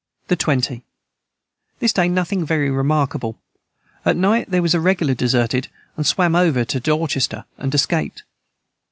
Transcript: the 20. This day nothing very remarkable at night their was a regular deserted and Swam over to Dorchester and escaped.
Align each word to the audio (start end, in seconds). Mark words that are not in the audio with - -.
the 0.29 0.35
20. 0.35 0.83
This 1.77 1.93
day 1.93 2.07
nothing 2.09 2.43
very 2.43 2.71
remarkable 2.71 3.37
at 4.03 4.17
night 4.17 4.49
their 4.49 4.63
was 4.63 4.73
a 4.73 4.79
regular 4.79 5.13
deserted 5.13 5.67
and 5.95 6.07
Swam 6.07 6.35
over 6.35 6.65
to 6.65 6.79
Dorchester 6.79 7.45
and 7.59 7.71
escaped. 7.75 8.23